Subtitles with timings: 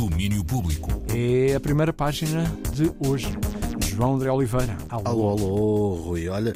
[0.00, 0.90] Domínio Público.
[1.14, 3.28] É a primeira página de hoje.
[3.84, 4.74] João André Oliveira.
[4.88, 5.04] Alô.
[5.04, 6.26] Alô, alô, Rui.
[6.26, 6.54] Olha,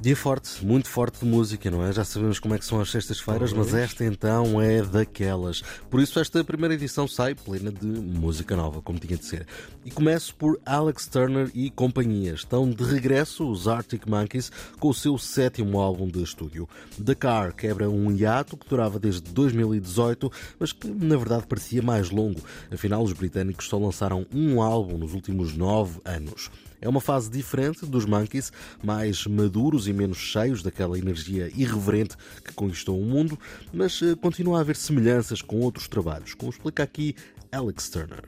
[0.00, 1.92] dia forte, muito forte de música, não é?
[1.92, 5.62] Já sabemos como é que são as sextas-feiras, mas esta então é daquelas.
[5.88, 9.46] Por isso, esta primeira edição sai plena de música nova, como tinha de ser.
[9.84, 12.34] E começo por Alex Turner e companhia.
[12.34, 16.68] Estão de regresso os Arctic Monkeys com o seu sétimo álbum de estúdio.
[17.02, 22.10] The Car quebra um hiato que durava desde 2018, mas que na verdade parecia mais
[22.10, 22.40] longo.
[22.70, 26.50] Afinal, os britânicos só lançaram um álbum nos últimos nove anos.
[26.84, 28.52] É uma fase diferente dos Monkeys,
[28.82, 33.38] mais maduros e menos cheios daquela energia irreverente que conquistou o mundo,
[33.72, 37.14] mas eh, continua a haver semelhanças com outros trabalhos, como explica aqui
[37.52, 38.24] Alex Turner.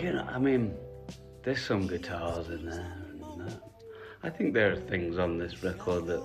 [0.00, 0.72] You know, I mean,
[1.42, 2.86] there's some guitars in there.
[3.20, 3.50] Uh,
[4.22, 6.22] I think there are things on this record that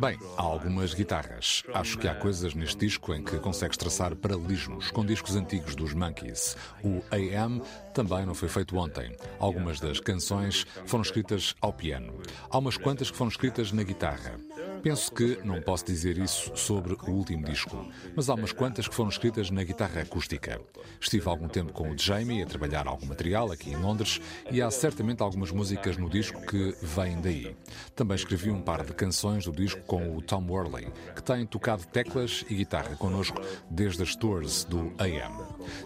[0.00, 1.62] Bem, há algumas guitarras.
[1.72, 5.94] Acho que há coisas neste disco em que consegues traçar paralelismos com discos antigos dos
[5.94, 6.56] Monkeys.
[6.82, 7.62] O AM
[7.94, 9.16] também não foi feito ontem.
[9.38, 12.20] Algumas das canções foram escritas ao piano.
[12.50, 14.38] Há umas quantas que foram escritas na guitarra.
[14.82, 18.94] Penso que não posso dizer isso sobre o último disco, mas há umas quantas que
[18.94, 20.60] foram escritas na guitarra acústica.
[21.00, 24.70] Estive algum tempo com o Jamie a trabalhar algum material aqui em Londres e há
[24.70, 27.56] certamente algumas músicas no disco que vêm daí.
[27.94, 31.84] Também escrevi um par de canções do disco com o Tom Worley, que tem tocado
[31.86, 33.40] teclas e guitarra connosco
[33.70, 35.34] desde as tours do AM.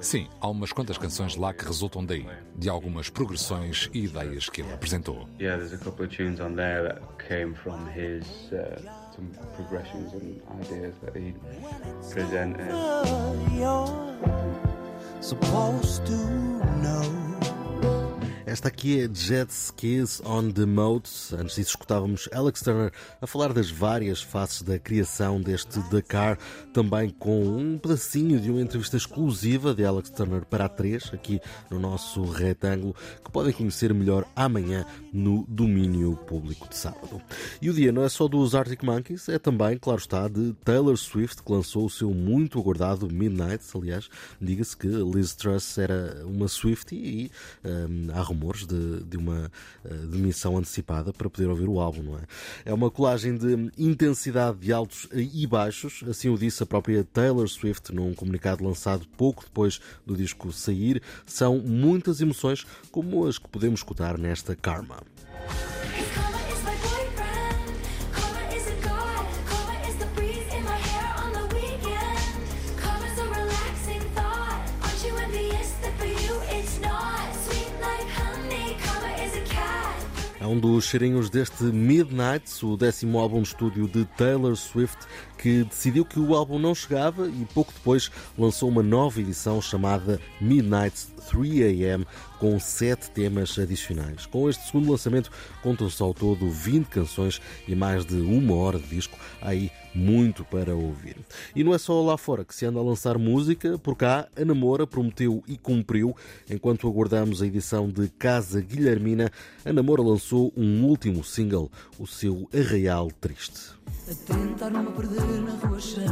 [0.00, 2.26] Sim, há umas quantas canções lá que resultam daí,
[2.56, 5.28] de algumas progressões e ideias que ele apresentou.
[5.40, 8.81] Yeah, there's a couple of tunes on there that came from his uh,
[9.14, 11.34] some progressions and ideas that he
[12.10, 12.70] presented.
[15.20, 16.71] supposed to.
[18.52, 21.08] Esta aqui é Jet Skis on the Mode.
[21.32, 26.38] Antes disso, escutávamos Alex Turner a falar das várias faces da criação deste Dakar,
[26.70, 31.40] também com um pedacinho de uma entrevista exclusiva de Alex Turner para a 3, aqui
[31.70, 37.22] no nosso retângulo, que podem conhecer melhor amanhã no domínio público de sábado.
[37.62, 40.98] E o dia não é só dos Arctic Monkeys, é também, claro está, de Taylor
[40.98, 43.64] Swift, que lançou o seu muito aguardado Midnight.
[43.74, 47.30] Aliás, diga-se que Liz Truss era uma Swiftie e
[47.64, 49.50] hum, há rumores de, de uma
[49.84, 52.22] uh, demissão antecipada para poder ouvir o álbum, não é?
[52.64, 57.48] É uma colagem de intensidade de altos e baixos, assim o disse a própria Taylor
[57.48, 61.02] Swift num comunicado lançado pouco depois do disco sair.
[61.24, 64.56] São muitas emoções, como as que podemos escutar nesta.
[64.56, 64.96] Karma
[80.42, 85.06] É um dos cheirinhos deste Midnight, o décimo álbum de estúdio de Taylor Swift,
[85.38, 90.20] que decidiu que o álbum não chegava e pouco depois lançou uma nova edição chamada
[90.40, 90.96] Midnight
[91.30, 92.04] 3am,
[92.40, 94.26] com sete temas adicionais.
[94.26, 95.30] Com este segundo lançamento,
[95.62, 99.16] contam-se ao todo 20 canções e mais de uma hora de disco.
[99.40, 101.16] Há aí muito para ouvir.
[101.54, 104.44] E não é só lá fora que se anda a lançar música, por cá a
[104.44, 106.16] Namora prometeu e cumpriu.
[106.50, 109.30] Enquanto aguardamos a edição de Casa Guilhermina,
[109.64, 113.72] a Namora lançou um último single, o seu Arraial Triste.
[114.10, 116.06] A tentar não perder na rua cheia.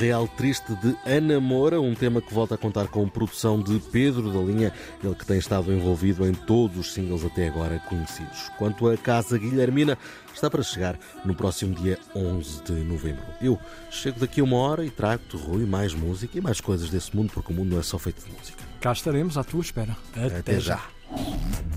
[0.00, 4.32] Arreal Triste de Ana Moura, um tema que volta a contar com produção de Pedro
[4.32, 4.72] da Linha,
[5.04, 8.50] ele que tem estado envolvido em todos os singles até agora conhecidos.
[8.56, 9.98] Quanto a Casa Guilhermina,
[10.32, 13.22] está para chegar no próximo dia 11 de novembro.
[13.42, 13.58] Eu
[13.90, 17.30] chego daqui a uma hora e trago-te, Rui, mais música e mais coisas desse mundo,
[17.34, 18.64] porque o mundo não é só feito de música.
[18.80, 19.94] Cá estaremos à tua espera.
[20.38, 20.82] Até já.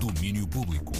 [0.00, 0.92] Domínio Público.